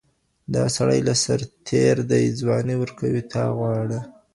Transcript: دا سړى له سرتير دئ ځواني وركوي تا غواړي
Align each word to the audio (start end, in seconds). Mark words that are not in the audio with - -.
دا 0.53 0.63
سړى 0.77 0.99
له 1.07 1.13
سرتير 1.25 1.95
دئ 2.11 2.25
ځواني 2.39 2.75
وركوي 2.77 3.21
تا 3.31 3.43
غواړي 3.57 3.99